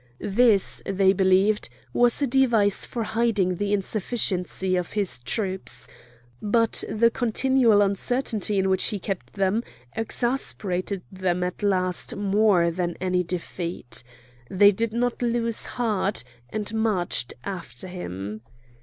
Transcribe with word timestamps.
This, 0.33 0.81
they 0.83 1.13
believed, 1.13 1.69
was 1.93 2.23
a 2.23 2.25
device 2.25 2.87
for 2.87 3.03
hiding 3.03 3.57
the 3.57 3.71
insufficiency 3.71 4.75
of 4.75 4.93
his 4.93 5.19
troops. 5.19 5.87
But 6.41 6.83
the 6.89 7.11
continual 7.11 7.83
uncertainty 7.83 8.57
in 8.57 8.67
which 8.67 8.85
he 8.85 8.97
kept 8.97 9.33
them 9.33 9.61
exasperated 9.95 11.03
them 11.11 11.43
at 11.43 11.61
last 11.61 12.15
more 12.15 12.71
than 12.71 12.97
any 12.99 13.21
defeat. 13.21 14.03
They 14.49 14.71
did 14.71 14.91
not 14.91 15.21
lose 15.21 15.67
heart, 15.67 16.23
and 16.49 16.73
marched 16.73 17.35
after 17.43 17.87
him. 17.87 18.41